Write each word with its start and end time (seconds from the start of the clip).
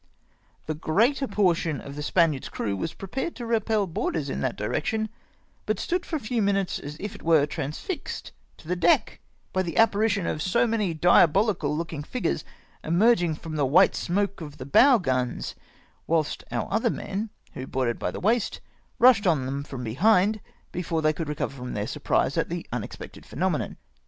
The 0.65 0.73
greater 0.73 1.27
portion 1.27 1.79
of 1.79 1.95
the 1.95 2.01
Spaniard's 2.01 2.49
crcAv 2.49 2.75
was 2.75 2.95
prepared 2.95 3.35
to 3.35 3.45
repel 3.45 3.85
boarders 3.85 4.31
m 4.31 4.41
that 4.41 4.55
direction, 4.55 5.09
but 5.67 5.77
stood 5.77 6.07
for 6.07 6.15
a 6.15 6.19
few 6.19 6.41
moments 6.41 6.79
as 6.79 6.97
it 6.99 7.21
were 7.21 7.45
transfixed 7.45 8.31
to 8.57 8.67
the 8.67 8.75
deck 8.75 9.19
by 9.53 9.61
the 9.61 9.77
appa 9.77 9.99
rition 9.99 10.25
of 10.25 10.41
so 10.41 10.65
many 10.65 10.95
diabohcal 10.95 11.77
looking 11.77 12.01
figures 12.01 12.43
emerging 12.83 13.35
from 13.35 13.57
the 13.57 13.63
white 13.67 13.93
smoke 13.95 14.41
of 14.41 14.57
the 14.57 14.65
bow 14.65 14.97
guns; 14.97 15.53
wdiilst 16.09 16.41
our 16.49 16.67
other 16.73 16.89
men, 16.89 17.29
who 17.53 17.67
boarded 17.67 17.99
by 17.99 18.09
the 18.09 18.19
waist, 18.19 18.59
rushed 18.97 19.27
on 19.27 19.45
them 19.45 19.63
from 19.63 19.83
behind, 19.83 20.41
before 20.71 21.03
they 21.03 21.13
could 21.13 21.29
recover 21.29 21.55
from 21.55 21.75
then 21.75 21.85
surprise 21.85 22.35
at 22.39 22.49
the 22.49 22.65
unexpected 22.73 23.23
phenomenon. 23.23 23.77